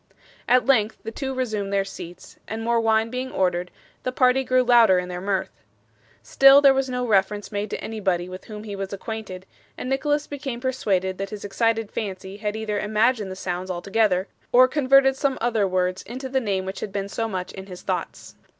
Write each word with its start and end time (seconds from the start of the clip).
At 0.47 0.65
length 0.65 0.97
the 1.03 1.11
two 1.11 1.31
resumed 1.31 1.71
their 1.71 1.85
seats, 1.85 2.39
and 2.47 2.63
more 2.63 2.79
wine 2.79 3.11
being 3.11 3.31
ordered, 3.31 3.69
the 4.01 4.11
party 4.11 4.43
grew 4.43 4.63
louder 4.63 4.97
in 4.97 5.09
their 5.09 5.21
mirth. 5.21 5.51
Still 6.23 6.59
there 6.59 6.73
was 6.73 6.89
no 6.89 7.05
reference 7.05 7.51
made 7.51 7.69
to 7.69 7.83
anybody 7.83 8.27
with 8.27 8.45
whom 8.45 8.63
he 8.63 8.75
was 8.75 8.91
acquainted, 8.93 9.45
and 9.77 9.87
Nicholas 9.89 10.25
became 10.25 10.59
persuaded 10.59 11.19
that 11.19 11.29
his 11.29 11.45
excited 11.45 11.91
fancy 11.91 12.37
had 12.37 12.55
either 12.55 12.79
imagined 12.79 13.29
the 13.29 13.35
sounds 13.35 13.69
altogether, 13.69 14.27
or 14.51 14.67
converted 14.67 15.15
some 15.15 15.37
other 15.39 15.67
words 15.67 16.01
into 16.01 16.27
the 16.29 16.41
name 16.41 16.65
which 16.65 16.79
had 16.79 16.91
been 16.91 17.07
so 17.07 17.27
much 17.27 17.51
in 17.51 17.67
his 17.67 17.83
thoughts. 17.83 18.33